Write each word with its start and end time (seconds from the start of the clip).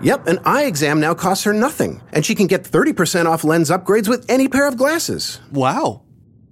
Yep, 0.00 0.26
an 0.26 0.38
eye 0.44 0.64
exam 0.64 1.00
now 1.00 1.14
costs 1.14 1.44
her 1.44 1.52
nothing, 1.52 2.00
and 2.12 2.24
she 2.24 2.34
can 2.34 2.46
get 2.46 2.62
30% 2.62 3.26
off 3.26 3.44
lens 3.44 3.70
upgrades 3.70 4.08
with 4.08 4.24
any 4.28 4.48
pair 4.48 4.68
of 4.68 4.76
glasses. 4.76 5.40
Wow. 5.50 6.02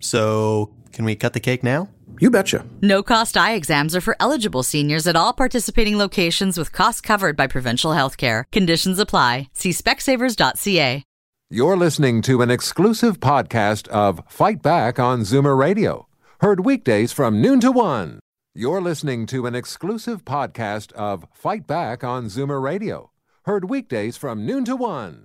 So, 0.00 0.74
can 0.92 1.04
we 1.04 1.14
cut 1.16 1.32
the 1.32 1.40
cake 1.40 1.62
now? 1.62 1.88
You 2.18 2.30
betcha. 2.30 2.64
No 2.80 3.02
cost 3.02 3.36
eye 3.36 3.52
exams 3.52 3.94
are 3.94 4.00
for 4.00 4.16
eligible 4.18 4.62
seniors 4.62 5.06
at 5.06 5.16
all 5.16 5.32
participating 5.32 5.98
locations 5.98 6.56
with 6.56 6.72
costs 6.72 7.00
covered 7.00 7.36
by 7.36 7.46
provincial 7.46 7.92
health 7.92 8.16
care. 8.16 8.46
Conditions 8.52 8.98
apply. 8.98 9.48
See 9.52 9.70
specsavers.ca. 9.70 11.02
You're 11.48 11.76
listening 11.76 12.22
to 12.22 12.42
an 12.42 12.50
exclusive 12.50 13.20
podcast 13.20 13.86
of 13.88 14.20
Fight 14.28 14.62
Back 14.62 14.98
on 14.98 15.20
Zoomer 15.20 15.56
Radio, 15.56 16.08
heard 16.40 16.64
weekdays 16.64 17.12
from 17.12 17.40
noon 17.40 17.60
to 17.60 17.70
one. 17.70 18.18
You're 18.54 18.80
listening 18.80 19.26
to 19.26 19.46
an 19.46 19.54
exclusive 19.54 20.24
podcast 20.24 20.90
of 20.92 21.26
Fight 21.32 21.66
Back 21.66 22.02
on 22.02 22.26
Zoomer 22.26 22.60
Radio, 22.60 23.10
heard 23.46 23.70
weekdays 23.70 24.16
from 24.16 24.44
noon 24.44 24.64
to 24.64 24.74
one. 24.74 25.24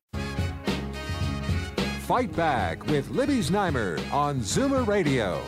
Fight 2.01 2.35
Back 2.35 2.85
with 2.85 3.09
Libby 3.09 3.39
Znaimer 3.39 3.99
on 4.13 4.41
Zoomer 4.41 4.85
Radio. 4.85 5.41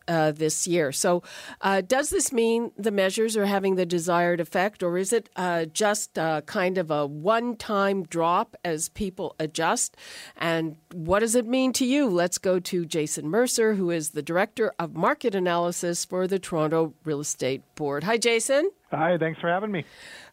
uh, 0.07 0.31
this 0.31 0.67
year. 0.67 0.91
So, 0.91 1.23
uh, 1.61 1.81
does 1.81 2.09
this 2.09 2.31
mean 2.31 2.71
the 2.77 2.91
measures 2.91 3.37
are 3.37 3.45
having 3.45 3.75
the 3.75 3.85
desired 3.85 4.39
effect, 4.39 4.83
or 4.83 4.97
is 4.97 5.13
it 5.13 5.29
uh, 5.35 5.65
just 5.65 6.17
uh, 6.17 6.41
kind 6.41 6.77
of 6.77 6.91
a 6.91 7.05
one 7.05 7.55
time 7.55 8.03
drop 8.03 8.55
as 8.63 8.89
people 8.89 9.35
adjust? 9.39 9.95
And 10.37 10.77
what 10.93 11.19
does 11.19 11.35
it 11.35 11.47
mean 11.47 11.73
to 11.73 11.85
you? 11.85 12.09
Let's 12.09 12.37
go 12.37 12.59
to 12.59 12.85
Jason 12.85 13.27
Mercer, 13.27 13.75
who 13.75 13.91
is 13.91 14.11
the 14.11 14.21
Director 14.21 14.73
of 14.79 14.95
Market 14.95 15.35
Analysis 15.35 16.05
for 16.05 16.27
the 16.27 16.39
Toronto 16.39 16.93
Real 17.03 17.19
Estate 17.19 17.63
Board. 17.75 18.03
Hi, 18.03 18.17
Jason. 18.17 18.71
Hi, 18.91 19.17
thanks 19.17 19.39
for 19.39 19.47
having 19.47 19.71
me. 19.71 19.85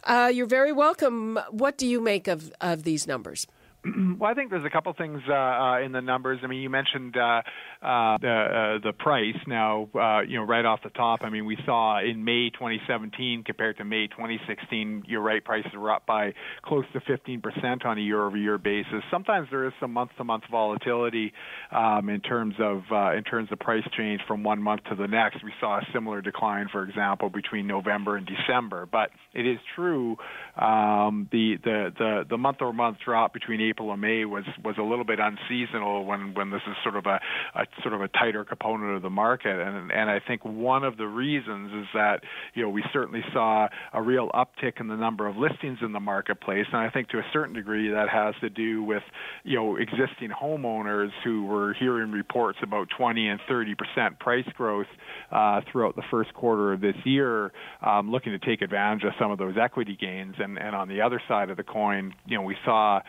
Uh, 0.04 0.30
you're 0.32 0.46
very 0.46 0.72
welcome. 0.72 1.38
What 1.50 1.78
do 1.78 1.86
you 1.86 2.00
make 2.00 2.26
of, 2.26 2.52
of 2.60 2.82
these 2.82 3.06
numbers? 3.06 3.46
Well, 4.18 4.28
I 4.28 4.34
think 4.34 4.50
there's 4.50 4.64
a 4.64 4.70
couple 4.70 4.92
things 4.94 5.20
uh, 5.28 5.32
uh, 5.32 5.80
in 5.80 5.92
the 5.92 6.00
numbers. 6.00 6.40
I 6.42 6.48
mean, 6.48 6.60
you 6.60 6.70
mentioned 6.70 7.16
uh, 7.16 7.42
uh, 7.80 8.18
the 8.18 8.28
uh, 8.28 8.84
the 8.84 8.92
price. 8.98 9.36
Now, 9.46 9.88
uh, 9.94 10.22
you 10.22 10.38
know, 10.38 10.44
right 10.44 10.64
off 10.64 10.80
the 10.82 10.90
top, 10.90 11.20
I 11.22 11.30
mean, 11.30 11.46
we 11.46 11.56
saw 11.64 12.00
in 12.00 12.24
May 12.24 12.50
2017 12.50 13.44
compared 13.44 13.76
to 13.76 13.84
May 13.84 14.08
2016, 14.08 15.04
you're 15.06 15.20
right, 15.20 15.44
prices 15.44 15.70
were 15.76 15.92
up 15.92 16.04
by 16.06 16.34
close 16.62 16.84
to 16.92 17.00
15% 17.00 17.84
on 17.84 17.98
a 17.98 18.00
year-over-year 18.00 18.58
basis. 18.58 19.02
Sometimes 19.10 19.48
there 19.50 19.66
is 19.66 19.72
some 19.80 19.92
month-to-month 19.92 20.44
volatility 20.50 21.32
um, 21.70 22.08
in 22.08 22.20
terms 22.20 22.54
of 22.58 22.82
uh, 22.90 23.12
in 23.12 23.22
terms 23.22 23.48
of 23.52 23.60
price 23.60 23.84
change 23.96 24.20
from 24.26 24.42
one 24.42 24.60
month 24.60 24.82
to 24.90 24.96
the 24.96 25.06
next. 25.06 25.44
We 25.44 25.52
saw 25.60 25.78
a 25.78 25.86
similar 25.92 26.20
decline, 26.20 26.66
for 26.72 26.82
example, 26.82 27.30
between 27.30 27.68
November 27.68 28.16
and 28.16 28.26
December. 28.26 28.86
But 28.90 29.10
it 29.34 29.46
is 29.46 29.58
true 29.76 30.16
um, 30.56 31.28
the 31.30 31.56
the 31.62 31.92
the 31.96 32.24
the 32.28 32.38
month-over-month 32.38 32.98
drop 33.04 33.32
between 33.32 33.60
April 33.68 33.92
and 33.92 34.00
May 34.00 34.24
was 34.24 34.44
was 34.64 34.76
a 34.78 34.82
little 34.82 35.04
bit 35.04 35.18
unseasonal 35.18 36.04
when 36.04 36.34
when 36.34 36.50
this 36.50 36.62
is 36.68 36.76
sort 36.82 36.96
of 36.96 37.06
a, 37.06 37.20
a 37.54 37.66
sort 37.82 37.94
of 37.94 38.00
a 38.00 38.08
tighter 38.08 38.44
component 38.44 38.96
of 38.96 39.02
the 39.02 39.10
market. 39.10 39.60
And 39.60 39.90
and 39.90 40.10
I 40.10 40.20
think 40.20 40.44
one 40.44 40.84
of 40.84 40.96
the 40.96 41.06
reasons 41.06 41.72
is 41.72 41.86
that 41.94 42.22
you 42.54 42.62
know 42.62 42.70
we 42.70 42.82
certainly 42.92 43.22
saw 43.32 43.68
a 43.92 44.02
real 44.02 44.30
uptick 44.30 44.80
in 44.80 44.88
the 44.88 44.96
number 44.96 45.26
of 45.26 45.36
listings 45.36 45.78
in 45.82 45.92
the 45.92 46.00
marketplace. 46.00 46.66
And 46.72 46.80
I 46.80 46.90
think 46.90 47.08
to 47.10 47.18
a 47.18 47.26
certain 47.32 47.54
degree 47.54 47.90
that 47.90 48.08
has 48.08 48.34
to 48.40 48.50
do 48.50 48.82
with 48.82 49.02
you 49.44 49.56
know 49.56 49.76
existing 49.76 50.30
homeowners 50.30 51.10
who 51.24 51.44
were 51.44 51.74
hearing 51.74 52.10
reports 52.10 52.58
about 52.62 52.88
20 52.96 53.28
and 53.28 53.40
30 53.48 53.74
percent 53.74 54.18
price 54.18 54.48
growth 54.56 54.86
uh, 55.32 55.60
throughout 55.70 55.96
the 55.96 56.04
first 56.10 56.32
quarter 56.34 56.72
of 56.72 56.80
this 56.80 56.96
year 57.04 57.52
um, 57.84 58.10
looking 58.10 58.32
to 58.32 58.38
take 58.38 58.62
advantage 58.62 59.04
of 59.04 59.12
some 59.18 59.30
of 59.30 59.38
those 59.38 59.54
equity 59.60 59.96
gains. 60.00 60.34
And 60.38 60.58
and 60.58 60.74
on 60.74 60.88
the 60.88 61.00
other 61.00 61.20
side 61.28 61.50
of 61.50 61.56
the 61.56 61.64
coin 61.64 62.14
you 62.26 62.36
know 62.36 62.42
we 62.42 62.56
saw 62.64 63.00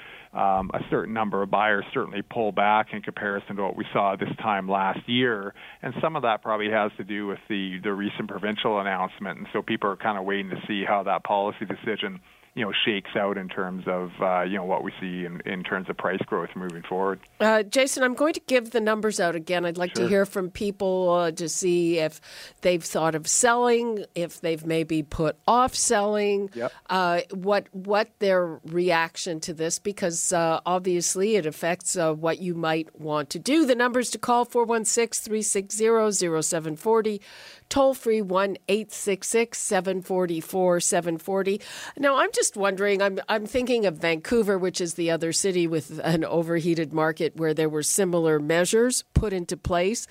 um, 0.50 0.72
a 0.74 0.80
certain 0.90 1.14
number 1.14 1.42
of 1.44 1.50
buyers 1.52 1.84
certainly 1.94 2.22
pull 2.22 2.52
back 2.52 2.88
in 2.94 3.02
comparison 3.02 3.56
to 3.56 3.64
what 3.64 3.76
we 3.76 3.86
saw 3.94 4.16
this 4.16 4.30
time 4.42 4.68
last 4.68 5.00
year, 5.08 5.54
and 5.82 5.94
some 6.02 6.16
of 6.16 6.24
that 6.24 6.42
probably 6.42 6.70
has 6.70 6.92
to 6.98 7.04
do 7.04 7.28
with 7.28 7.40
the 7.50 7.80
the 7.84 7.94
recent 7.94 8.28
provincial 8.28 8.80
announcement, 8.80 9.38
and 9.40 9.48
so 9.54 9.62
people 9.62 9.90
are 9.90 9.98
kind 9.98 10.18
of 10.18 10.26
waiting 10.26 10.50
to 10.50 10.62
see 10.68 10.84
how 10.88 11.04
that 11.04 11.24
policy 11.24 11.66
decision 11.66 12.20
you 12.60 12.66
know 12.66 12.74
shakes 12.86 13.16
out 13.16 13.38
in 13.38 13.48
terms 13.48 13.86
of 13.88 14.12
uh, 14.22 14.42
you 14.42 14.58
know 14.58 14.66
what 14.66 14.84
we 14.84 14.92
see 15.00 15.24
in, 15.26 15.40
in 15.46 15.64
terms 15.64 15.90
of 15.90 15.96
price 15.98 16.20
growth 16.26 16.50
moving 16.56 16.84
forward. 16.84 17.20
Uh, 17.40 17.64
Jason, 17.64 18.04
I'm 18.04 18.16
going 18.16 18.34
to 18.34 18.42
give 18.48 18.72
the 18.72 18.82
numbers 18.82 19.20
out 19.22 19.34
again. 19.36 19.64
I'd 19.66 19.78
like 19.78 19.96
Sure. 19.96 20.04
to 20.06 20.10
hear 20.10 20.26
from 20.26 20.50
people 20.52 21.10
uh, 21.12 21.32
to 21.32 21.48
see 21.48 22.00
if 22.00 22.20
they've 22.62 22.84
thought 22.84 23.16
of 23.16 23.28
selling, 23.28 24.04
if 24.14 24.42
they've 24.42 24.66
maybe 24.66 25.04
put 25.04 25.38
off 25.48 25.74
selling, 25.74 26.50
Yep. 26.54 26.74
uh, 26.90 27.22
what 27.34 27.68
what 27.74 28.10
their 28.20 28.60
reaction 28.66 29.40
to 29.42 29.54
this, 29.54 29.80
because 29.80 30.34
uh, 30.34 30.60
obviously 30.66 31.38
it 31.38 31.46
affects 31.46 31.96
uh, 31.96 32.14
what 32.14 32.40
you 32.40 32.56
might 32.56 32.90
want 33.00 33.30
to 33.30 33.40
do. 33.40 33.66
The 33.66 33.76
numbers 33.76 34.10
to 34.12 34.18
call 34.18 34.46
416-360-0740, 34.46 37.22
toll 37.70 37.94
free 37.94 38.22
1 38.22 38.58
866 38.68 39.58
744 39.58 40.80
740. 40.80 41.62
Now, 41.98 42.18
I'm 42.18 42.32
just 42.34 42.58
wondering, 42.58 43.02
I'm, 43.02 43.20
I'm 43.30 43.46
thinking 43.46 43.86
of 43.86 43.98
Vancouver, 43.98 44.58
which 44.58 44.82
is 44.82 44.96
the 44.96 45.12
other 45.12 45.32
city 45.32 45.68
with 45.68 46.00
an 46.04 46.26
overheated 46.26 46.94
market 46.94 47.36
where 47.36 47.54
there 47.54 47.70
were 47.70 47.84
similar 47.84 48.40
measures 48.40 49.04
put 49.14 49.34
into 49.34 49.56
place. 49.56 50.08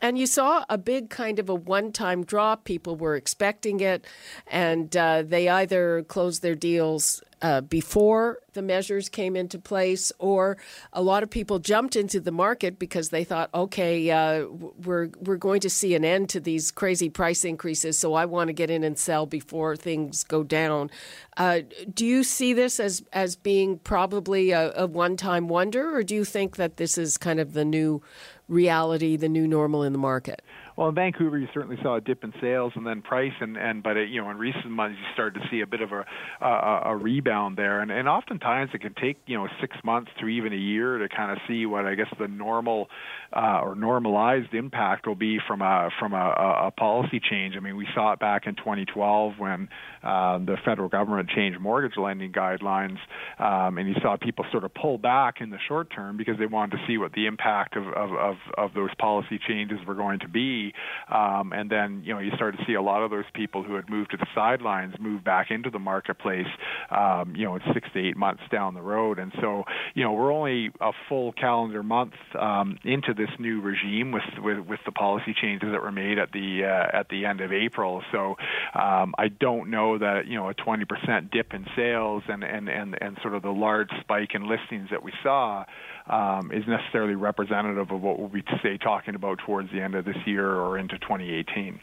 And 0.00 0.18
you 0.18 0.26
saw 0.26 0.64
a 0.68 0.78
big 0.78 1.10
kind 1.10 1.38
of 1.38 1.48
a 1.48 1.54
one 1.54 1.92
time 1.92 2.24
drop. 2.24 2.64
People 2.64 2.96
were 2.96 3.14
expecting 3.14 3.78
it, 3.78 4.04
and 4.48 4.96
uh, 4.96 5.22
they 5.22 5.48
either 5.48 6.02
closed 6.08 6.42
their 6.42 6.56
deals 6.56 7.22
uh, 7.42 7.60
before 7.60 8.38
the 8.52 8.62
measures 8.62 9.08
came 9.08 9.34
into 9.34 9.58
place, 9.58 10.12
or 10.18 10.56
a 10.92 11.02
lot 11.02 11.22
of 11.22 11.30
people 11.30 11.58
jumped 11.58 11.96
into 11.96 12.20
the 12.20 12.30
market 12.30 12.78
because 12.78 13.08
they 13.08 13.24
thought, 13.24 13.50
okay, 13.52 14.10
uh, 14.10 14.46
we're 14.46 15.10
we're 15.20 15.36
going 15.36 15.60
to 15.60 15.70
see 15.70 15.94
an 15.94 16.04
end 16.04 16.28
to 16.30 16.40
these 16.40 16.70
crazy 16.70 17.10
price 17.10 17.44
increases, 17.44 17.98
so 17.98 18.14
I 18.14 18.26
want 18.26 18.48
to 18.48 18.52
get 18.52 18.70
in 18.70 18.84
and 18.84 18.96
sell 18.98 19.26
before 19.26 19.76
things 19.76 20.22
go 20.22 20.42
down. 20.42 20.90
Uh, 21.36 21.60
do 21.92 22.06
you 22.06 22.22
see 22.22 22.52
this 22.52 22.78
as 22.78 23.02
as 23.12 23.34
being 23.34 23.78
probably 23.78 24.52
a, 24.52 24.72
a 24.76 24.86
one 24.86 25.16
time 25.16 25.48
wonder, 25.48 25.96
or 25.96 26.02
do 26.02 26.14
you 26.14 26.24
think 26.24 26.56
that 26.56 26.76
this 26.76 26.96
is 26.96 27.18
kind 27.18 27.40
of 27.40 27.54
the 27.54 27.64
new 27.64 28.02
reality, 28.48 29.16
the 29.16 29.28
new 29.28 29.48
normal 29.48 29.82
in 29.82 29.92
the 29.92 29.98
market? 29.98 30.42
Well, 30.82 30.88
in 30.88 30.96
Vancouver, 30.96 31.38
you 31.38 31.46
certainly 31.54 31.76
saw 31.80 31.94
a 31.94 32.00
dip 32.00 32.24
in 32.24 32.32
sales 32.40 32.72
and 32.74 32.84
then 32.84 33.02
price, 33.02 33.34
and 33.40 33.56
and 33.56 33.84
but 33.84 33.96
it, 33.96 34.08
you 34.08 34.20
know 34.20 34.28
in 34.30 34.36
recent 34.36 34.68
months 34.68 34.98
you 34.98 35.06
started 35.12 35.40
to 35.40 35.46
see 35.48 35.60
a 35.60 35.66
bit 35.66 35.80
of 35.80 35.92
a 35.92 36.04
a, 36.44 36.82
a 36.86 36.96
rebound 36.96 37.56
there, 37.56 37.82
and 37.82 37.92
and 37.92 38.08
oftentimes 38.08 38.70
it 38.74 38.80
can 38.80 38.92
take 39.00 39.16
you 39.26 39.38
know 39.38 39.46
six 39.60 39.76
months 39.84 40.10
to 40.18 40.26
even 40.26 40.52
a 40.52 40.56
year 40.56 40.98
to 40.98 41.08
kind 41.08 41.30
of 41.30 41.38
see 41.46 41.66
what 41.66 41.86
I 41.86 41.94
guess 41.94 42.08
the 42.18 42.26
normal 42.26 42.88
uh, 43.32 43.60
or 43.62 43.76
normalized 43.76 44.52
impact 44.54 45.06
will 45.06 45.14
be 45.14 45.38
from 45.46 45.62
a 45.62 45.90
from 46.00 46.14
a, 46.14 46.64
a, 46.66 46.70
policy 46.72 47.20
change. 47.20 47.54
I 47.56 47.60
mean, 47.60 47.76
we 47.76 47.86
saw 47.94 48.12
it 48.14 48.18
back 48.18 48.48
in 48.48 48.56
2012 48.56 49.34
when 49.38 49.68
uh, 50.02 50.38
the 50.38 50.56
federal 50.64 50.88
government 50.88 51.28
changed 51.28 51.60
mortgage 51.60 51.96
lending 51.96 52.32
guidelines, 52.32 52.98
um, 53.38 53.78
and 53.78 53.88
you 53.88 53.94
saw 54.02 54.16
people 54.16 54.44
sort 54.50 54.64
of 54.64 54.74
pull 54.74 54.98
back 54.98 55.40
in 55.40 55.50
the 55.50 55.58
short 55.68 55.94
term 55.94 56.16
because 56.16 56.38
they 56.40 56.46
wanted 56.46 56.76
to 56.76 56.82
see 56.88 56.98
what 56.98 57.12
the 57.12 57.26
impact 57.26 57.76
of 57.76 57.86
of 57.86 58.10
of, 58.12 58.36
of 58.58 58.74
those 58.74 58.90
policy 58.98 59.38
changes 59.46 59.78
were 59.86 59.94
going 59.94 60.18
to 60.18 60.28
be. 60.28 60.71
Um, 61.08 61.52
and 61.52 61.70
then 61.70 62.02
you 62.04 62.14
know 62.14 62.20
you 62.20 62.30
start 62.36 62.56
to 62.58 62.64
see 62.66 62.74
a 62.74 62.82
lot 62.82 63.02
of 63.02 63.10
those 63.10 63.24
people 63.34 63.62
who 63.62 63.74
had 63.74 63.88
moved 63.88 64.10
to 64.12 64.16
the 64.16 64.26
sidelines 64.34 64.94
move 65.00 65.24
back 65.24 65.50
into 65.50 65.70
the 65.70 65.78
marketplace. 65.78 66.46
Um, 66.90 67.34
you 67.36 67.44
know, 67.44 67.58
six 67.72 67.88
to 67.94 68.08
eight 68.08 68.16
months 68.16 68.42
down 68.50 68.74
the 68.74 68.82
road, 68.82 69.18
and 69.18 69.32
so 69.40 69.64
you 69.94 70.04
know 70.04 70.12
we're 70.12 70.32
only 70.32 70.70
a 70.80 70.92
full 71.08 71.32
calendar 71.32 71.82
month 71.82 72.14
um, 72.38 72.78
into 72.84 73.14
this 73.14 73.30
new 73.38 73.60
regime 73.60 74.12
with, 74.12 74.22
with 74.38 74.58
with 74.66 74.80
the 74.84 74.92
policy 74.92 75.34
changes 75.40 75.70
that 75.72 75.82
were 75.82 75.92
made 75.92 76.18
at 76.18 76.32
the 76.32 76.64
uh, 76.64 76.98
at 76.98 77.08
the 77.08 77.24
end 77.26 77.40
of 77.40 77.52
April. 77.52 78.02
So 78.12 78.36
um, 78.74 79.14
I 79.18 79.28
don't 79.28 79.70
know 79.70 79.98
that 79.98 80.26
you 80.26 80.36
know 80.36 80.48
a 80.48 80.54
20% 80.54 81.30
dip 81.30 81.54
in 81.54 81.66
sales 81.76 82.22
and 82.28 82.42
and 82.44 82.68
and 82.68 82.96
and 83.00 83.18
sort 83.22 83.34
of 83.34 83.42
the 83.42 83.50
large 83.50 83.90
spike 84.00 84.34
in 84.34 84.48
listings 84.48 84.88
that 84.90 85.02
we 85.02 85.12
saw 85.22 85.64
um, 86.06 86.50
is 86.52 86.64
necessarily 86.66 87.14
representative 87.14 87.90
of 87.90 88.00
what 88.00 88.18
we'll 88.18 88.28
be 88.28 88.42
say 88.62 88.76
talking 88.78 89.14
about 89.14 89.38
towards 89.38 89.70
the 89.72 89.80
end 89.80 89.94
of 89.94 90.04
this 90.04 90.16
year 90.26 90.54
or 90.54 90.78
into 90.78 90.98
2018. 90.98 91.80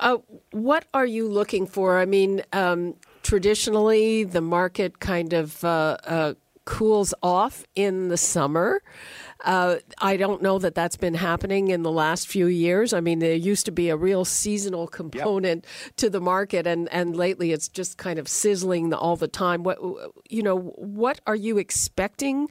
Uh, 0.00 0.18
what 0.52 0.86
are 0.92 1.06
you 1.06 1.28
looking 1.28 1.66
for? 1.66 1.98
I 1.98 2.04
mean, 2.04 2.42
um, 2.52 2.94
traditionally 3.22 4.24
the 4.24 4.40
market 4.40 5.00
kind 5.00 5.32
of 5.32 5.64
uh, 5.64 5.96
uh, 6.04 6.34
cools 6.64 7.12
off 7.22 7.64
in 7.74 8.08
the 8.08 8.16
summer. 8.16 8.82
Uh, 9.44 9.76
I 9.98 10.16
don't 10.16 10.40
know 10.40 10.58
that 10.58 10.74
that's 10.74 10.96
been 10.96 11.14
happening 11.14 11.68
in 11.68 11.82
the 11.82 11.90
last 11.90 12.26
few 12.26 12.46
years. 12.46 12.94
I 12.94 13.00
mean, 13.00 13.18
there 13.18 13.34
used 13.34 13.66
to 13.66 13.72
be 13.72 13.90
a 13.90 13.96
real 13.96 14.24
seasonal 14.24 14.86
component 14.86 15.66
yep. 15.84 15.96
to 15.96 16.08
the 16.08 16.20
market, 16.20 16.66
and, 16.66 16.88
and 16.90 17.14
lately 17.14 17.52
it's 17.52 17.68
just 17.68 17.98
kind 17.98 18.18
of 18.18 18.28
sizzling 18.28 18.94
all 18.94 19.16
the 19.16 19.28
time. 19.28 19.62
What 19.62 19.78
you 20.30 20.42
know, 20.42 20.58
what 20.58 21.20
are 21.26 21.36
you 21.36 21.58
expecting 21.58 22.48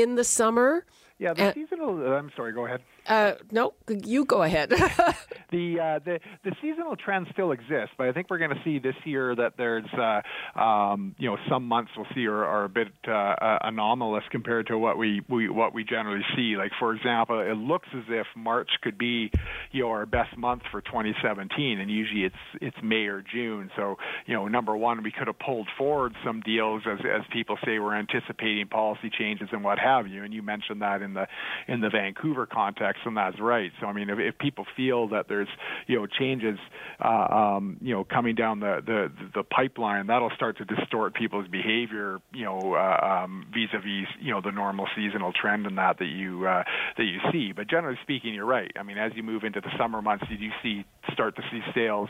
in 0.00 0.14
the 0.14 0.24
summer? 0.24 0.84
Yeah, 1.18 1.34
the 1.34 1.52
seasonal. 1.52 2.06
Uh, 2.06 2.16
I'm 2.16 2.30
sorry. 2.36 2.52
Go 2.52 2.66
ahead. 2.66 2.80
Uh, 3.08 3.32
no, 3.50 3.72
you 3.88 4.26
go 4.26 4.42
ahead. 4.42 4.68
the 5.50 5.80
uh, 5.80 5.98
the 6.04 6.20
the 6.44 6.52
seasonal 6.60 6.94
trend 6.94 7.26
still 7.32 7.52
exists, 7.52 7.94
but 7.96 8.06
I 8.06 8.12
think 8.12 8.28
we're 8.28 8.38
going 8.38 8.50
to 8.50 8.60
see 8.64 8.78
this 8.78 8.94
year 9.04 9.34
that 9.34 9.54
there's 9.56 9.86
uh, 9.94 10.60
um, 10.60 11.14
you 11.18 11.30
know 11.30 11.38
some 11.48 11.66
months 11.66 11.90
we'll 11.96 12.06
see 12.14 12.26
are, 12.26 12.44
are 12.44 12.64
a 12.64 12.68
bit 12.68 12.88
uh, 13.06 13.12
uh, 13.12 13.58
anomalous 13.62 14.24
compared 14.30 14.66
to 14.66 14.76
what 14.76 14.98
we, 14.98 15.22
we 15.28 15.48
what 15.48 15.72
we 15.72 15.84
generally 15.84 16.24
see. 16.36 16.56
Like 16.58 16.72
for 16.78 16.94
example, 16.94 17.40
it 17.40 17.56
looks 17.56 17.88
as 17.96 18.04
if 18.10 18.26
March 18.36 18.68
could 18.82 18.98
be 18.98 19.30
you 19.72 19.84
know 19.84 19.88
our 19.88 20.04
best 20.04 20.36
month 20.36 20.62
for 20.70 20.82
2017, 20.82 21.80
and 21.80 21.90
usually 21.90 22.24
it's 22.24 22.36
it's 22.60 22.76
May 22.82 23.06
or 23.06 23.22
June. 23.22 23.70
So 23.74 23.96
you 24.26 24.34
know 24.34 24.48
number 24.48 24.76
one, 24.76 25.02
we 25.02 25.12
could 25.12 25.28
have 25.28 25.38
pulled 25.38 25.68
forward 25.78 26.12
some 26.22 26.42
deals 26.42 26.82
as 26.86 26.98
as 27.00 27.22
people 27.32 27.56
say 27.64 27.78
we're 27.78 27.96
anticipating 27.96 28.68
policy 28.68 29.10
changes 29.18 29.48
and 29.50 29.64
what 29.64 29.78
have 29.78 30.08
you. 30.08 30.24
And 30.24 30.34
you 30.34 30.42
mentioned 30.42 30.82
that 30.82 31.00
in 31.00 31.14
the 31.14 31.26
in 31.68 31.80
the 31.80 31.88
Vancouver 31.88 32.44
context 32.44 32.97
and 33.04 33.16
that's 33.16 33.40
right. 33.40 33.70
So 33.80 33.86
I 33.86 33.92
mean, 33.92 34.10
if, 34.10 34.18
if 34.18 34.38
people 34.38 34.66
feel 34.76 35.08
that 35.08 35.26
there's 35.28 35.48
you 35.86 35.96
know 35.96 36.06
changes 36.06 36.58
uh, 37.02 37.08
um, 37.08 37.78
you 37.80 37.94
know 37.94 38.04
coming 38.04 38.34
down 38.34 38.60
the, 38.60 38.80
the 38.84 39.12
the 39.34 39.42
pipeline, 39.42 40.06
that'll 40.06 40.30
start 40.36 40.58
to 40.58 40.64
distort 40.64 41.14
people's 41.14 41.48
behavior. 41.48 42.18
You 42.32 42.44
know, 42.44 42.74
uh, 42.74 43.24
um, 43.24 43.46
vis-a-vis 43.52 44.08
you 44.20 44.32
know 44.32 44.40
the 44.40 44.52
normal 44.52 44.86
seasonal 44.96 45.32
trend 45.32 45.66
and 45.66 45.78
that 45.78 45.98
that 45.98 46.06
you 46.06 46.46
uh, 46.46 46.64
that 46.96 47.04
you 47.04 47.18
see. 47.32 47.52
But 47.52 47.68
generally 47.68 47.98
speaking, 48.02 48.34
you're 48.34 48.46
right. 48.46 48.70
I 48.78 48.82
mean, 48.82 48.98
as 48.98 49.12
you 49.14 49.22
move 49.22 49.44
into 49.44 49.60
the 49.60 49.70
summer 49.78 50.02
months, 50.02 50.24
you 50.30 50.38
do 50.38 50.48
see 50.62 50.84
start 51.12 51.36
to 51.36 51.42
see 51.50 51.60
sales 51.74 52.08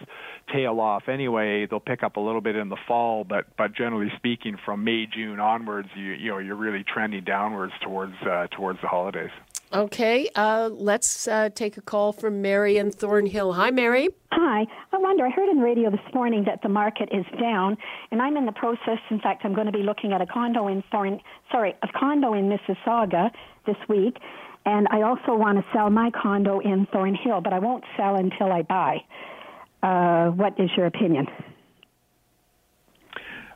tail 0.53 0.81
off 0.81 1.09
anyway. 1.09 1.67
They'll 1.67 1.81
pick 1.81 2.03
up 2.03 2.17
a 2.17 2.21
little 2.21 2.41
bit 2.41 2.57
in 2.57 2.69
the 2.69 2.77
fall, 2.87 3.25
but 3.25 3.47
but 3.57 3.75
generally 3.75 4.11
speaking, 4.17 4.57
from 4.65 4.85
May 4.85 5.07
June 5.07 5.41
onwards, 5.41 5.89
you 5.97 6.13
you 6.13 6.31
know 6.31 6.39
you're 6.39 6.57
really 6.57 6.85
trending 6.85 7.25
downwards 7.25 7.73
towards 7.83 8.15
uh, 8.23 8.47
towards 8.49 8.81
the 8.81 8.89
holidays. 8.89 9.31
Okay, 9.73 10.31
uh, 10.35 10.71
let's 10.73 11.29
uh, 11.29 11.51
take 11.55 11.77
a 11.77 11.83
call 11.83 12.13
from 12.13 12.41
Mary 12.41 12.79
in 12.79 12.91
Thornhill. 12.91 13.53
Hi, 13.53 13.71
Mary. 13.71 14.09
Hi. 14.33 14.67
I 14.93 14.97
wonder, 14.97 15.27
I 15.27 15.31
heard 15.31 15.51
in 15.51 15.59
the 15.59 15.63
radio 15.63 15.91
this 15.91 16.01
morning 16.15 16.45
that 16.47 16.63
the 16.63 16.71
market 16.71 17.11
is 17.13 17.27
down, 17.39 17.77
and 18.11 18.23
I'm 18.23 18.39
in 18.39 18.47
the 18.47 18.53
process. 18.53 18.99
In 19.11 19.21
fact, 19.21 19.45
I'm 19.45 19.55
going 19.55 19.67
to 19.67 19.73
be 19.73 19.83
looking 19.83 20.15
at 20.15 20.23
a 20.23 20.27
condo 20.27 20.69
in 20.69 20.83
Thorn, 20.91 21.21
sorry, 21.53 21.75
a 21.83 21.89
condo 21.89 22.33
in 22.33 22.49
Mississauga 22.49 23.31
this 23.67 23.77
week, 23.91 24.17
and 24.65 24.89
I 24.91 25.03
also 25.03 25.37
want 25.37 25.59
to 25.59 25.65
sell 25.75 25.91
my 25.91 26.11
condo 26.11 26.61
in 26.61 26.87
Thornhill, 26.91 27.43
but 27.43 27.53
I 27.53 27.59
won't 27.59 27.85
sell 27.97 28.17
until 28.17 28.51
I 28.51 28.63
buy. 28.63 29.05
Uh, 29.83 30.31
what 30.31 30.59
is 30.59 30.71
your 30.79 30.87
opinion? 30.87 31.27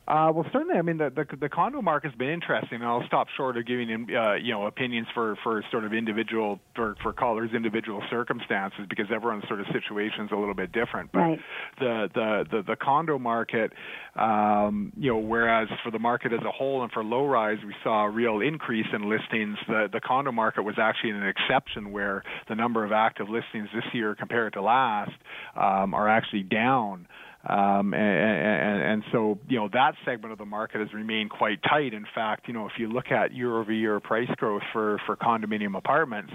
Uh, 0.09 0.33
well, 0.35 0.45
certainly. 0.53 0.77
I 0.77 0.83
mean, 0.83 0.99
the, 0.99 1.11
the 1.15 1.37
the 1.37 1.49
condo 1.49 1.81
market's 1.81 2.17
been 2.17 2.31
interesting, 2.31 2.81
and 2.81 2.85
I'll 2.85 3.07
stop 3.07 3.29
short 3.37 3.57
of 3.57 3.65
giving 3.65 4.09
uh, 4.11 4.35
you 4.35 4.53
know 4.53 4.67
opinions 4.67 5.07
for 5.15 5.37
for 5.45 5.63
sort 5.71 5.85
of 5.85 5.93
individual 5.93 6.59
for 6.75 6.97
for 7.05 7.13
callers' 7.13 7.51
individual 7.55 8.03
circumstances 8.11 8.81
because 8.89 9.07
everyone's 9.15 9.45
sort 9.47 9.61
of 9.61 9.67
situation 9.73 10.25
is 10.25 10.33
a 10.33 10.37
little 10.37 10.55
bit 10.55 10.73
different. 10.73 11.13
But 11.13 11.21
right. 11.21 11.39
the, 11.79 12.09
the 12.15 12.45
the 12.51 12.63
the 12.63 12.77
condo 12.77 13.17
market, 13.21 13.73
um, 14.17 14.93
you 14.97 15.13
know, 15.13 15.19
whereas 15.19 15.69
for 15.85 15.93
the 15.93 16.01
market 16.01 16.33
as 16.33 16.41
a 16.45 16.51
whole 16.51 16.83
and 16.83 16.91
for 16.91 17.05
low 17.05 17.25
rise, 17.25 17.59
we 17.65 17.75
saw 17.85 18.05
a 18.05 18.11
real 18.11 18.41
increase 18.41 18.87
in 18.93 19.09
listings. 19.09 19.57
The 19.69 19.89
the 19.93 20.01
condo 20.01 20.33
market 20.33 20.63
was 20.63 20.75
actually 20.81 21.11
an 21.11 21.29
exception 21.29 21.93
where 21.93 22.25
the 22.49 22.57
number 22.57 22.85
of 22.85 22.91
active 22.91 23.29
listings 23.29 23.69
this 23.73 23.85
year 23.93 24.17
compared 24.17 24.55
to 24.55 24.63
last 24.63 25.13
um, 25.55 25.95
are 25.95 26.09
actually 26.09 26.43
down. 26.43 27.07
Um, 27.49 27.93
and, 27.93 28.03
and, 28.03 28.83
and 28.83 29.05
so, 29.11 29.39
you 29.49 29.59
know, 29.59 29.69
that 29.73 29.95
segment 30.05 30.33
of 30.33 30.39
the 30.39 30.47
market 30.47 30.81
has 30.81 30.93
remained 30.95 31.31
quite 31.31 31.61
tight. 31.63 31.93
In 31.93 32.07
fact, 32.15 32.47
you 32.47 32.55
know, 32.55 32.67
if 32.67 32.73
you 32.79 32.89
look 32.89 33.11
at 33.11 33.33
year-over-year 33.33 33.99
price 34.01 34.29
growth 34.37 34.63
for, 34.73 35.01
for 35.07 35.17
condominium 35.17 35.77
apartments, 35.77 36.33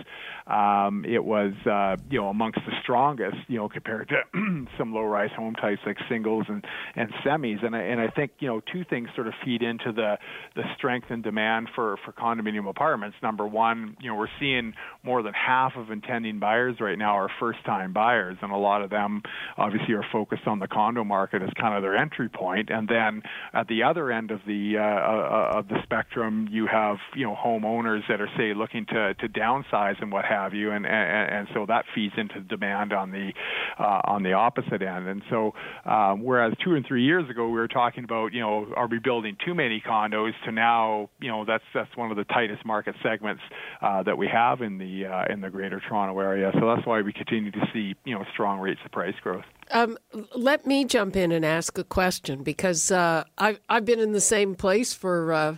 um, 0.47 1.05
it 1.07 1.23
was, 1.23 1.53
uh, 1.65 1.95
you 2.09 2.19
know, 2.19 2.27
amongst 2.27 2.59
the 2.65 2.73
strongest, 2.81 3.37
you 3.47 3.57
know, 3.57 3.69
compared 3.69 4.09
to 4.09 4.21
some 4.77 4.93
low-rise 4.93 5.29
home 5.35 5.55
types 5.55 5.79
like 5.85 5.97
singles 6.09 6.45
and, 6.49 6.65
and 6.95 7.09
semis. 7.25 7.65
And 7.65 7.73
I, 7.73 7.79
and 7.79 8.01
I 8.01 8.09
think, 8.09 8.31
you 8.39 8.49
know, 8.49 8.61
two 8.73 8.83
things 8.89 9.07
sort 9.15 9.27
of 9.27 9.33
feed 9.45 9.61
into 9.61 9.93
the, 9.93 10.17
the 10.55 10.63
strength 10.75 11.07
and 11.09 11.23
demand 11.23 11.69
for, 11.73 11.95
for 12.03 12.11
condominium 12.11 12.67
apartments. 12.67 13.15
Number 13.23 13.47
one, 13.47 13.95
you 14.01 14.09
know, 14.09 14.15
we're 14.15 14.27
seeing 14.41 14.73
more 15.03 15.23
than 15.23 15.33
half 15.33 15.73
of 15.77 15.89
intending 15.89 16.39
buyers 16.39 16.75
right 16.81 16.97
now 16.97 17.17
are 17.17 17.29
first-time 17.39 17.93
buyers, 17.93 18.37
and 18.41 18.51
a 18.51 18.57
lot 18.57 18.81
of 18.81 18.89
them 18.89 19.21
obviously 19.57 19.93
are 19.93 20.05
focused 20.11 20.47
on 20.47 20.59
the 20.59 20.67
condo 20.67 20.96
condo 20.97 21.07
market 21.07 21.41
as 21.41 21.49
kind 21.59 21.75
of 21.75 21.81
their 21.81 21.95
entry 21.95 22.29
point, 22.29 22.69
and 22.69 22.87
then 22.87 23.21
at 23.53 23.67
the 23.67 23.83
other 23.83 24.11
end 24.11 24.31
of 24.31 24.39
the 24.47 24.75
uh, 24.77 24.81
uh, 24.81 25.59
of 25.59 25.67
the 25.67 25.77
spectrum, 25.83 26.47
you 26.51 26.67
have 26.67 26.97
you 27.15 27.25
know 27.25 27.35
homeowners 27.35 28.01
that 28.09 28.19
are 28.21 28.29
say 28.37 28.53
looking 28.53 28.85
to 28.87 29.13
to 29.15 29.27
downsize 29.27 30.01
and 30.01 30.11
what 30.11 30.25
have 30.25 30.53
you, 30.53 30.71
and 30.71 30.85
and, 30.85 31.31
and 31.31 31.47
so 31.53 31.65
that 31.67 31.85
feeds 31.93 32.13
into 32.17 32.39
demand 32.41 32.93
on 32.93 33.11
the 33.11 33.31
uh, 33.79 34.01
on 34.05 34.23
the 34.23 34.33
opposite 34.33 34.81
end. 34.81 35.07
And 35.07 35.21
so 35.29 35.53
um, 35.85 36.23
whereas 36.23 36.53
two 36.63 36.75
and 36.75 36.85
three 36.85 37.03
years 37.03 37.29
ago 37.29 37.45
we 37.45 37.53
were 37.53 37.67
talking 37.67 38.03
about 38.03 38.33
you 38.33 38.41
know 38.41 38.67
are 38.75 38.87
we 38.87 38.99
building 38.99 39.37
too 39.45 39.53
many 39.53 39.81
condos 39.85 40.33
to 40.45 40.51
now 40.51 41.09
you 41.21 41.29
know 41.29 41.45
that's 41.45 41.63
that's 41.73 41.95
one 41.95 42.11
of 42.11 42.17
the 42.17 42.25
tightest 42.25 42.65
market 42.65 42.95
segments 43.03 43.41
uh, 43.81 44.03
that 44.03 44.17
we 44.17 44.27
have 44.27 44.61
in 44.61 44.77
the 44.77 45.05
uh, 45.05 45.31
in 45.31 45.41
the 45.41 45.49
Greater 45.49 45.81
Toronto 45.87 46.19
area. 46.19 46.51
So 46.59 46.67
that's 46.67 46.85
why 46.87 47.01
we 47.01 47.13
continue 47.13 47.51
to 47.51 47.69
see 47.73 47.95
you 48.03 48.15
know 48.15 48.25
strong 48.33 48.59
rates 48.59 48.79
of 48.85 48.91
price 48.91 49.15
growth. 49.21 49.45
Um, 49.71 49.97
let 50.35 50.65
me 50.65 50.85
jump 50.85 51.15
in 51.15 51.31
and 51.31 51.45
ask 51.45 51.77
a 51.77 51.83
question 51.83 52.43
because 52.43 52.91
uh, 52.91 53.23
I've, 53.37 53.59
I've 53.67 53.85
been 53.85 53.99
in 53.99 54.13
the 54.13 54.21
same 54.21 54.55
place 54.55 54.93
for 54.93 55.33
uh, 55.33 55.55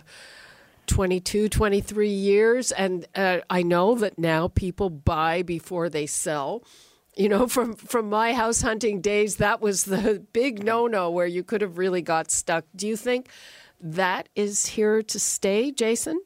22, 0.86 1.48
23 1.48 2.08
years, 2.08 2.72
and 2.72 3.06
uh, 3.14 3.38
I 3.48 3.62
know 3.62 3.94
that 3.94 4.18
now 4.18 4.48
people 4.48 4.90
buy 4.90 5.42
before 5.42 5.88
they 5.88 6.06
sell. 6.06 6.64
You 7.16 7.28
know, 7.28 7.46
from, 7.48 7.74
from 7.74 8.08
my 8.08 8.34
house 8.34 8.62
hunting 8.62 9.00
days, 9.00 9.36
that 9.36 9.60
was 9.60 9.84
the 9.84 10.24
big 10.32 10.64
no 10.64 10.86
no 10.86 11.10
where 11.10 11.26
you 11.26 11.44
could 11.44 11.60
have 11.60 11.78
really 11.78 12.02
got 12.02 12.30
stuck. 12.30 12.64
Do 12.74 12.88
you 12.88 12.96
think 12.96 13.28
that 13.80 14.28
is 14.34 14.66
here 14.66 15.02
to 15.02 15.18
stay, 15.20 15.70
Jason? 15.70 16.20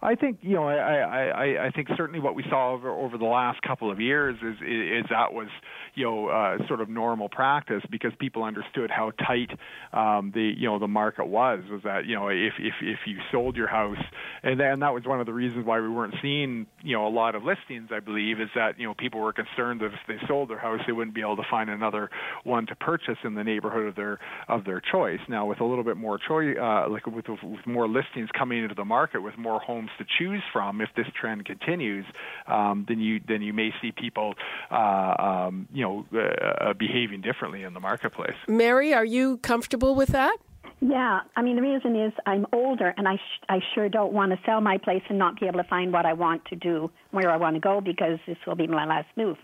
I 0.00 0.14
think 0.14 0.38
you 0.42 0.54
know 0.54 0.68
I, 0.68 1.30
I, 1.30 1.66
I 1.66 1.70
think 1.70 1.88
certainly 1.96 2.20
what 2.20 2.34
we 2.34 2.44
saw 2.48 2.72
over 2.72 2.90
over 2.90 3.18
the 3.18 3.24
last 3.24 3.60
couple 3.62 3.90
of 3.90 4.00
years 4.00 4.36
is 4.42 4.56
is 4.62 5.04
that 5.10 5.32
was 5.32 5.48
you 5.94 6.04
know 6.04 6.28
uh, 6.28 6.66
sort 6.68 6.80
of 6.80 6.88
normal 6.88 7.28
practice 7.28 7.82
because 7.90 8.12
people 8.18 8.44
understood 8.44 8.90
how 8.90 9.10
tight 9.10 9.50
um, 9.92 10.30
the 10.34 10.52
you 10.56 10.68
know 10.68 10.78
the 10.78 10.88
market 10.88 11.26
was 11.26 11.64
was 11.70 11.82
that 11.82 12.06
you 12.06 12.14
know 12.14 12.28
if 12.28 12.54
if 12.58 12.74
if 12.80 12.98
you 13.06 13.18
sold 13.32 13.56
your 13.56 13.66
house 13.66 13.98
and 14.42 14.60
then 14.60 14.80
that 14.80 14.94
was 14.94 15.04
one 15.04 15.18
of 15.18 15.26
the 15.26 15.32
reasons 15.32 15.66
why 15.66 15.80
we 15.80 15.88
weren't 15.88 16.14
seeing 16.22 16.66
you 16.82 16.96
know 16.96 17.06
a 17.06 17.10
lot 17.10 17.34
of 17.34 17.42
listings 17.42 17.88
I 17.92 18.00
believe 18.00 18.40
is 18.40 18.50
that 18.54 18.78
you 18.78 18.86
know 18.86 18.94
people 18.94 19.20
were 19.20 19.32
concerned 19.32 19.80
that 19.80 19.86
if 19.86 20.00
they 20.06 20.18
sold 20.28 20.50
their 20.50 20.58
house 20.58 20.80
they 20.86 20.92
wouldn't 20.92 21.14
be 21.14 21.22
able 21.22 21.36
to 21.36 21.46
find 21.50 21.70
another 21.70 22.08
one 22.44 22.66
to 22.66 22.76
purchase 22.76 23.18
in 23.24 23.34
the 23.34 23.42
neighborhood 23.42 23.86
of 23.86 23.96
their 23.96 24.20
of 24.46 24.64
their 24.64 24.80
choice. 24.80 25.20
Now 25.28 25.46
with 25.46 25.60
a 25.60 25.64
little 25.64 25.84
bit 25.84 25.96
more 25.96 26.18
choice 26.18 26.56
uh, 26.60 26.88
like 26.88 27.06
with, 27.06 27.26
with 27.28 27.66
more 27.66 27.88
listings 27.88 28.28
coming 28.36 28.62
into 28.62 28.76
the 28.76 28.84
market 28.84 29.20
with 29.22 29.36
more 29.36 29.58
homes 29.58 29.87
to 29.98 30.04
choose 30.18 30.42
from 30.52 30.80
if 30.80 30.88
this 30.96 31.06
trend 31.20 31.44
continues 31.44 32.04
um, 32.46 32.84
then 32.88 33.00
you 33.00 33.20
then 33.26 33.42
you 33.42 33.52
may 33.52 33.70
see 33.82 33.92
people 33.92 34.34
uh, 34.70 35.14
um, 35.18 35.68
you 35.72 35.82
know 35.82 35.88
know 35.88 36.06
uh, 36.14 36.70
uh, 36.70 36.72
behaving 36.74 37.20
differently 37.20 37.62
in 37.62 37.74
the 37.74 37.80
marketplace. 37.80 38.36
Mary, 38.46 38.94
are 38.94 39.04
you 39.04 39.38
comfortable 39.38 39.94
with 39.94 40.10
that? 40.10 40.36
Yeah, 40.80 41.20
I 41.36 41.42
mean 41.42 41.56
the 41.56 41.62
reason 41.62 41.96
is 41.96 42.12
I'm 42.26 42.46
older 42.52 42.94
and 42.96 43.08
I 43.08 43.16
sh- 43.16 43.44
I 43.48 43.58
sure 43.74 43.88
don't 43.88 44.12
want 44.12 44.32
to 44.32 44.38
sell 44.46 44.60
my 44.60 44.78
place 44.78 45.02
and 45.08 45.18
not 45.18 45.40
be 45.40 45.46
able 45.46 45.58
to 45.58 45.68
find 45.68 45.92
what 45.92 46.06
I 46.06 46.12
want 46.12 46.44
to 46.46 46.56
do 46.56 46.90
where 47.10 47.30
I 47.30 47.36
want 47.36 47.56
to 47.56 47.60
go 47.60 47.80
because 47.80 48.18
this 48.26 48.36
will 48.46 48.54
be 48.54 48.66
my 48.66 48.86
last 48.86 49.08
move. 49.16 49.36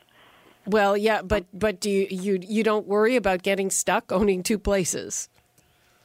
Well, 0.66 0.96
yeah, 0.96 1.22
but 1.22 1.46
but 1.52 1.80
do 1.80 1.90
you 1.90 2.06
you 2.10 2.38
you 2.40 2.62
don't 2.62 2.86
worry 2.86 3.16
about 3.16 3.42
getting 3.42 3.70
stuck 3.70 4.12
owning 4.12 4.42
two 4.42 4.58
places? 4.58 5.28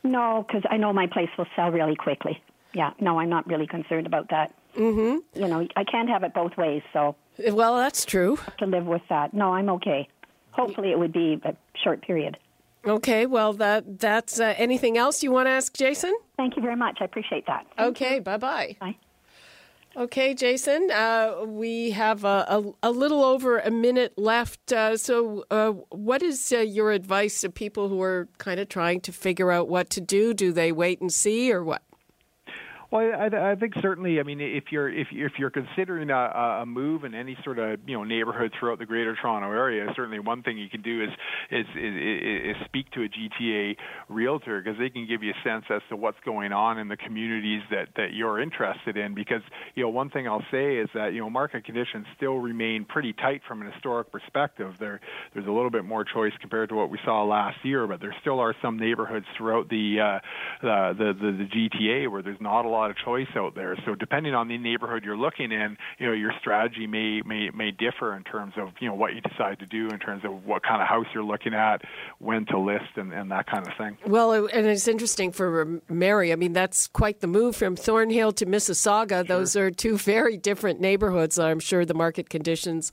No, 0.03 0.45
because 0.47 0.63
I 0.69 0.77
know 0.77 0.93
my 0.93 1.07
place 1.07 1.29
will 1.37 1.47
sell 1.55 1.71
really 1.71 1.95
quickly. 1.95 2.41
Yeah, 2.73 2.91
no, 2.99 3.19
I'm 3.19 3.29
not 3.29 3.47
really 3.47 3.67
concerned 3.67 4.05
about 4.05 4.29
that. 4.29 4.53
Mm-hmm. 4.77 5.41
You 5.41 5.47
know, 5.47 5.67
I 5.75 5.83
can't 5.83 6.09
have 6.09 6.23
it 6.23 6.33
both 6.33 6.55
ways, 6.57 6.83
so 6.93 7.15
Well, 7.51 7.75
that's 7.77 8.05
true. 8.05 8.37
to 8.59 8.65
live 8.65 8.85
with 8.85 9.01
that. 9.09 9.33
No, 9.33 9.53
I'm 9.53 9.69
okay. 9.69 10.07
Hopefully, 10.51 10.91
it 10.91 10.99
would 10.99 11.13
be 11.13 11.39
a 11.43 11.55
short 11.83 12.01
period. 12.01 12.37
Okay, 12.85 13.25
well 13.25 13.51
that 13.53 13.99
that's 13.99 14.39
uh, 14.39 14.53
anything 14.57 14.97
else 14.97 15.21
you 15.21 15.31
want 15.31 15.47
to 15.47 15.51
ask 15.51 15.73
Jason? 15.73 16.15
Thank 16.37 16.55
you 16.55 16.61
very 16.61 16.77
much. 16.77 16.99
I 17.01 17.05
appreciate 17.05 17.45
that. 17.47 17.67
Thank 17.75 17.89
Okay, 17.89 18.19
bye 18.19 18.37
bye. 18.37 18.77
Bye. 18.79 18.95
Okay, 19.97 20.33
Jason, 20.33 20.89
uh, 20.91 21.43
we 21.45 21.91
have 21.91 22.23
a, 22.23 22.45
a, 22.47 22.73
a 22.83 22.91
little 22.91 23.23
over 23.23 23.57
a 23.59 23.71
minute 23.71 24.13
left. 24.17 24.71
Uh, 24.71 24.95
so, 24.95 25.43
uh, 25.51 25.71
what 25.89 26.21
is 26.21 26.53
uh, 26.53 26.59
your 26.59 26.91
advice 26.91 27.41
to 27.41 27.49
people 27.49 27.89
who 27.89 27.99
are 28.01 28.29
kind 28.37 28.59
of 28.59 28.69
trying 28.69 29.01
to 29.01 29.11
figure 29.11 29.51
out 29.51 29.67
what 29.67 29.89
to 29.89 29.99
do? 29.99 30.33
Do 30.33 30.53
they 30.53 30.71
wait 30.71 31.01
and 31.01 31.11
see, 31.11 31.51
or 31.51 31.63
what? 31.63 31.81
Well, 32.91 33.01
I, 33.03 33.51
I 33.51 33.55
think 33.55 33.75
certainly. 33.81 34.19
I 34.19 34.23
mean, 34.23 34.41
if 34.41 34.71
you're 34.71 34.89
if 34.89 35.09
if 35.11 35.33
you're 35.37 35.51
considering 35.51 36.09
a, 36.09 36.61
a 36.61 36.65
move 36.65 37.03
in 37.03 37.13
any 37.13 37.37
sort 37.43 37.59
of 37.59 37.79
you 37.85 37.95
know 37.95 38.03
neighborhood 38.03 38.51
throughout 38.59 38.79
the 38.79 38.87
Greater 38.87 39.15
Toronto 39.15 39.51
Area, 39.51 39.85
certainly 39.95 40.17
one 40.17 40.41
thing 40.41 40.57
you 40.57 40.69
can 40.69 40.81
do 40.81 41.03
is 41.03 41.09
is 41.51 41.67
is, 41.75 42.55
is 42.55 42.65
speak 42.65 42.89
to 42.91 43.03
a 43.03 43.07
GTA 43.07 43.75
realtor 44.09 44.59
because 44.59 44.79
they 44.79 44.89
can 44.89 45.07
give 45.07 45.21
you 45.21 45.33
a 45.33 45.47
sense 45.47 45.65
as 45.69 45.83
to 45.89 45.95
what's 45.95 46.17
going 46.25 46.51
on 46.51 46.79
in 46.79 46.87
the 46.87 46.97
communities 46.97 47.61
that 47.69 47.89
that 47.95 48.13
you're 48.13 48.41
interested 48.41 48.97
in. 48.97 49.13
Because 49.13 49.43
you 49.75 49.83
know, 49.83 49.89
one 49.89 50.09
thing 50.09 50.27
I'll 50.27 50.45
say 50.49 50.77
is 50.77 50.89
that 50.95 51.13
you 51.13 51.19
know 51.19 51.29
market 51.29 51.65
conditions 51.65 52.07
still 52.17 52.37
remain 52.37 52.85
pretty 52.85 53.13
tight 53.13 53.41
from 53.47 53.61
an 53.61 53.71
historic 53.71 54.11
perspective. 54.11 54.73
There 54.79 54.99
there's 55.35 55.45
a 55.45 55.51
little 55.51 55.69
bit 55.69 55.85
more 55.85 56.03
choice 56.03 56.33
compared 56.41 56.69
to 56.69 56.75
what 56.75 56.89
we 56.89 56.97
saw 57.05 57.23
last 57.23 57.63
year, 57.63 57.85
but 57.85 58.01
there 58.01 58.15
still 58.21 58.39
are 58.39 58.55
some 58.63 58.79
neighborhoods 58.79 59.27
throughout 59.37 59.69
the 59.69 59.99
uh, 59.99 60.19
the, 60.63 61.13
the 61.13 61.31
the 61.37 61.69
GTA 61.69 62.09
where 62.09 62.23
there's 62.23 62.41
not 62.41 62.65
a 62.65 62.69
lot 62.69 62.78
of 62.87 62.97
choice 62.97 63.27
out 63.35 63.55
there. 63.55 63.77
So 63.85 63.95
depending 63.95 64.33
on 64.33 64.47
the 64.47 64.57
neighborhood 64.57 65.03
you're 65.03 65.17
looking 65.17 65.51
in, 65.51 65.77
you 65.97 66.07
know, 66.07 66.13
your 66.13 66.33
strategy 66.39 66.87
may 66.87 67.21
may 67.25 67.49
may 67.49 67.71
differ 67.71 68.15
in 68.15 68.23
terms 68.23 68.53
of 68.57 68.69
you 68.79 68.87
know 68.87 68.95
what 68.95 69.13
you 69.15 69.21
decide 69.21 69.59
to 69.59 69.65
do 69.65 69.89
in 69.89 69.99
terms 69.99 70.23
of 70.25 70.45
what 70.45 70.63
kind 70.63 70.81
of 70.81 70.87
house 70.87 71.05
you're 71.13 71.23
looking 71.23 71.53
at, 71.53 71.81
when 72.19 72.45
to 72.47 72.59
list, 72.59 72.95
and, 72.95 73.13
and 73.13 73.31
that 73.31 73.47
kind 73.47 73.67
of 73.67 73.73
thing. 73.77 73.97
Well, 74.05 74.47
and 74.47 74.67
it's 74.67 74.87
interesting 74.87 75.31
for 75.31 75.81
Mary. 75.89 76.31
I 76.31 76.35
mean, 76.35 76.53
that's 76.53 76.87
quite 76.87 77.19
the 77.19 77.27
move 77.27 77.55
from 77.55 77.75
Thornhill 77.75 78.31
to 78.33 78.45
Mississauga. 78.45 79.09
Sure. 79.09 79.23
Those 79.23 79.55
are 79.55 79.71
two 79.71 79.97
very 80.09 80.37
different 80.37 80.79
neighborhoods. 80.79 81.37
I'm 81.39 81.59
sure 81.59 81.85
the 81.85 81.93
market 81.93 82.29
conditions 82.29 82.91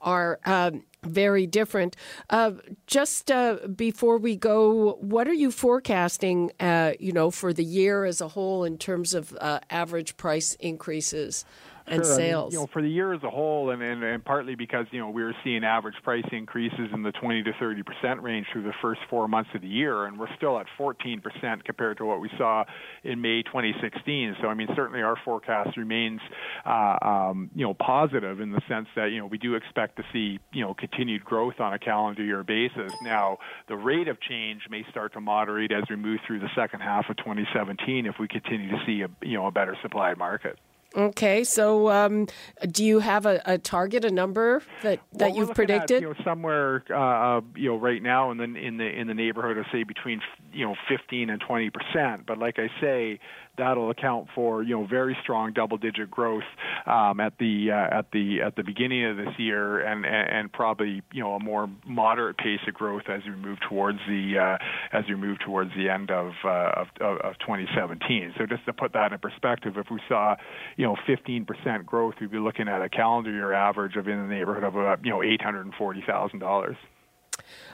are 0.00 0.38
um, 0.44 0.84
very 1.04 1.46
different. 1.46 1.96
Uh, 2.30 2.52
just 2.86 3.30
uh, 3.30 3.58
before 3.74 4.18
we 4.18 4.36
go, 4.36 4.94
what 5.00 5.28
are 5.28 5.34
you 5.34 5.50
forecasting? 5.50 6.50
Uh, 6.58 6.92
you 6.98 7.12
know, 7.12 7.30
for 7.30 7.52
the 7.52 7.64
year 7.64 8.04
as 8.04 8.20
a 8.20 8.28
whole 8.28 8.64
in 8.64 8.78
terms 8.78 9.14
of 9.14 9.36
uh, 9.40 9.60
average 9.70 10.16
price 10.16 10.54
increases 10.54 11.44
and 11.90 12.04
sure. 12.04 12.14
sales. 12.14 12.42
I 12.42 12.46
mean, 12.46 12.52
you 12.52 12.58
know, 12.60 12.70
for 12.72 12.82
the 12.82 12.88
year 12.88 13.12
as 13.12 13.22
a 13.22 13.30
whole, 13.30 13.70
and, 13.70 13.82
and 13.82 14.02
and 14.02 14.24
partly 14.24 14.54
because 14.54 14.86
you 14.90 15.00
know 15.00 15.10
we 15.10 15.22
were 15.22 15.34
seeing 15.44 15.64
average 15.64 15.96
price 16.02 16.24
increases 16.32 16.90
in 16.92 17.02
the 17.02 17.12
20 17.12 17.42
to 17.44 17.52
30 17.58 17.82
percent 17.82 18.22
range 18.22 18.46
through 18.52 18.64
the 18.64 18.74
first 18.80 19.00
four 19.08 19.28
months 19.28 19.50
of 19.54 19.62
the 19.62 19.68
year, 19.68 20.06
and 20.06 20.18
we're 20.18 20.34
still 20.36 20.58
at 20.58 20.66
14 20.76 21.20
percent 21.20 21.64
compared 21.64 21.98
to 21.98 22.04
what 22.04 22.20
we 22.20 22.30
saw 22.38 22.64
in 23.04 23.20
May 23.20 23.42
2016. 23.42 24.36
So 24.40 24.48
I 24.48 24.54
mean, 24.54 24.68
certainly 24.74 25.02
our 25.02 25.16
forecast 25.24 25.76
remains 25.76 26.20
uh, 26.64 26.96
um, 27.02 27.50
you 27.54 27.64
know 27.64 27.74
positive 27.74 28.40
in 28.40 28.50
the 28.50 28.60
sense 28.68 28.88
that 28.96 29.10
you 29.10 29.18
know 29.18 29.26
we 29.26 29.38
do 29.38 29.54
expect 29.54 29.96
to 29.96 30.04
see 30.12 30.38
you 30.52 30.64
know 30.64 30.74
continued 30.74 31.24
growth 31.24 31.60
on 31.60 31.72
a 31.72 31.78
calendar 31.78 32.24
year 32.24 32.42
basis. 32.42 32.92
Now 33.02 33.38
the 33.68 33.76
rate 33.76 34.08
of 34.08 34.20
change 34.20 34.62
may 34.70 34.84
start 34.90 35.12
to 35.14 35.20
moderate 35.20 35.72
as 35.72 35.84
we 35.88 35.96
move 35.96 36.20
through 36.26 36.40
the 36.40 36.50
second 36.54 36.80
half 36.80 37.06
of 37.08 37.16
2017 37.16 38.06
if 38.06 38.16
we 38.18 38.28
continue 38.28 38.70
to 38.70 38.78
see 38.86 39.02
a 39.02 39.26
you 39.26 39.36
know 39.36 39.46
a 39.46 39.50
better 39.50 39.76
supply 39.82 40.14
market. 40.14 40.58
Okay, 40.96 41.44
so 41.44 41.90
um, 41.90 42.26
do 42.70 42.82
you 42.82 42.98
have 43.00 43.26
a, 43.26 43.42
a, 43.44 43.58
target, 43.58 44.06
a 44.06 44.10
number 44.10 44.62
that, 44.82 45.00
that 45.12 45.30
well, 45.30 45.36
you've 45.36 45.54
predicted? 45.54 45.98
At, 45.98 46.02
you 46.02 46.08
know, 46.08 46.14
somewhere 46.24 46.82
uh, 46.90 47.42
you 47.54 47.68
know 47.68 47.76
right 47.76 48.02
now 48.02 48.30
in 48.30 48.38
the 48.38 48.44
in 48.44 48.78
the 48.78 48.86
in 48.86 49.06
the 49.06 49.14
neighborhood 49.14 49.58
of 49.58 49.66
say 49.70 49.82
between 49.82 50.22
you 50.50 50.66
know 50.66 50.74
15 50.88 51.28
and 51.28 51.42
20 51.46 51.70
percent. 51.70 52.26
But 52.26 52.38
like 52.38 52.58
I 52.58 52.68
say, 52.80 53.20
that'll 53.58 53.90
account 53.90 54.28
for 54.34 54.62
you 54.62 54.76
know 54.76 54.86
very 54.86 55.16
strong 55.22 55.52
double-digit 55.52 56.10
growth 56.10 56.44
um, 56.86 57.20
at 57.20 57.34
the 57.38 57.70
uh, 57.70 57.98
at 57.98 58.10
the 58.12 58.40
at 58.40 58.56
the 58.56 58.62
beginning 58.62 59.04
of 59.04 59.16
this 59.18 59.34
year, 59.36 59.80
and, 59.80 60.06
and, 60.06 60.30
and 60.30 60.52
probably 60.52 61.02
you 61.12 61.22
know 61.22 61.34
a 61.34 61.40
more 61.40 61.68
moderate 61.86 62.38
pace 62.38 62.60
of 62.66 62.72
growth 62.72 63.02
as 63.08 63.20
we 63.24 63.32
move 63.32 63.58
towards 63.68 63.98
the 64.08 64.38
uh, 64.38 64.96
as 64.96 65.04
we 65.08 65.16
move 65.16 65.38
towards 65.44 65.70
the 65.76 65.90
end 65.90 66.10
of, 66.10 66.32
uh, 66.44 66.72
of 66.76 66.86
of 67.00 67.38
2017. 67.40 68.34
So 68.38 68.46
just 68.46 68.64
to 68.64 68.72
put 68.72 68.94
that 68.94 69.12
in 69.12 69.18
perspective, 69.18 69.76
if 69.76 69.90
we 69.90 70.00
saw 70.08 70.36
you 70.76 70.86
know 70.88 70.96
15% 71.06 71.84
growth, 71.84 72.14
we'd 72.20 72.30
be 72.30 72.38
looking 72.38 72.68
at 72.68 72.82
a 72.82 72.88
calendar 72.88 73.30
year 73.30 73.52
average 73.52 73.96
of 73.96 74.08
in 74.08 74.18
the 74.18 74.34
neighborhood 74.34 74.64
of 74.64 74.76
about 74.76 75.04
you 75.04 75.10
know 75.10 75.18
$840,000. 75.18 76.76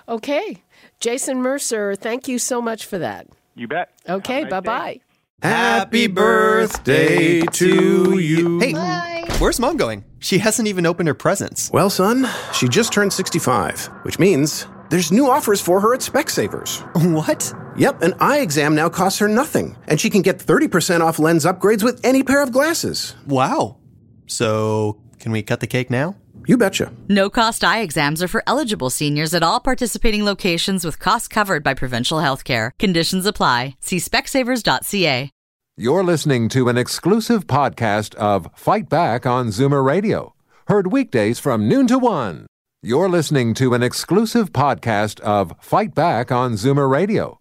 Okay, 0.09 0.63
Jason 1.01 1.41
Mercer, 1.41 1.95
thank 1.95 2.29
you 2.29 2.39
so 2.39 2.61
much 2.61 2.85
for 2.85 2.99
that. 2.99 3.27
You 3.55 3.69
bet. 3.69 3.91
Okay, 4.09 4.43
nice 4.43 4.51
bye 4.51 4.61
bye. 4.61 5.01
Happy 5.43 6.07
birthday 6.07 7.41
to 7.43 8.19
you. 8.19 8.61
Hey, 8.61 9.25
where's 9.39 9.61
mom 9.61 9.77
going? 9.77 10.05
She 10.19 10.39
hasn't 10.39 10.69
even 10.69 10.87
opened 10.87 11.09
her 11.09 11.15
presents. 11.15 11.71
Well, 11.71 11.91
son, 11.91 12.27
she 12.53 12.69
just 12.69 12.93
turned 12.93 13.13
65, 13.13 13.87
which 14.03 14.19
means 14.19 14.67
there's 14.91 15.13
new 15.13 15.29
offers 15.29 15.61
for 15.61 15.81
her 15.81 15.95
at 15.95 16.01
Specsavers. 16.01 16.81
What? 17.15 17.53
Yep, 17.77 18.03
an 18.03 18.15
eye 18.21 18.39
exam 18.39 18.75
now 18.75 18.89
costs 18.89 19.19
her 19.19 19.29
nothing, 19.29 19.77
and 19.89 20.01
she 20.01 20.11
can 20.11 20.23
get 20.23 20.39
30% 20.39 21.01
off 21.01 21.19
lens 21.19 21.45
upgrades 21.45 21.83
with 21.83 22.05
any 22.05 22.23
pair 22.23 22.43
of 22.43 22.53
glasses. 22.53 23.15
Wow. 23.27 23.79
So, 24.27 25.01
can 25.19 25.33
we 25.33 25.43
cut 25.43 25.61
the 25.61 25.67
cake 25.67 25.91
now? 25.91 26.17
You 26.47 26.57
betcha. 26.57 26.93
No 27.09 27.31
cost 27.31 27.65
eye 27.65 27.81
exams 27.81 28.23
are 28.23 28.29
for 28.29 28.43
eligible 28.47 28.91
seniors 28.91 29.35
at 29.35 29.43
all 29.43 29.61
participating 29.61 30.25
locations 30.25 30.85
with 30.85 30.99
costs 30.99 31.27
covered 31.27 31.65
by 31.65 31.75
provincial 31.75 32.21
health 32.21 32.45
care. 32.45 32.75
Conditions 32.79 33.27
apply. 33.27 33.77
See 33.81 33.97
specsavers.ca. 33.97 35.31
You're 35.77 36.05
listening 36.05 36.49
to 36.51 36.69
an 36.69 36.79
exclusive 36.79 37.49
podcast 37.49 38.15
of 38.15 38.49
Fight 38.55 38.89
Back 38.89 39.27
on 39.27 39.49
Zoomer 39.49 39.85
Radio, 39.85 40.35
heard 40.69 40.93
weekdays 40.93 41.41
from 41.41 41.69
noon 41.69 41.89
to 41.89 41.99
one. 41.99 42.47
You're 42.83 43.09
listening 43.09 43.55
to 43.55 43.75
an 43.75 43.83
exclusive 43.83 44.53
podcast 44.53 45.19
of 45.21 45.55
Fight 45.61 45.95
Back 45.95 46.31
on 46.31 46.53
Zoomer 46.53 46.89
Radio, 46.89 47.41